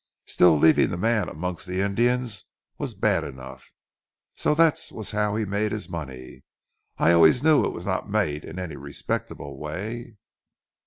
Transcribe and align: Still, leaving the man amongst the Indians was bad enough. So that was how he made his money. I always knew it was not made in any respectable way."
Still, 0.25 0.57
leaving 0.57 0.89
the 0.89 0.97
man 0.97 1.29
amongst 1.29 1.67
the 1.67 1.81
Indians 1.81 2.45
was 2.79 2.95
bad 2.95 3.23
enough. 3.23 3.71
So 4.35 4.55
that 4.55 4.81
was 4.91 5.11
how 5.11 5.35
he 5.35 5.45
made 5.45 5.71
his 5.71 5.89
money. 5.91 6.41
I 6.97 7.11
always 7.11 7.43
knew 7.43 7.63
it 7.63 7.71
was 7.71 7.85
not 7.85 8.09
made 8.09 8.43
in 8.43 8.57
any 8.57 8.77
respectable 8.77 9.59
way." 9.59 10.15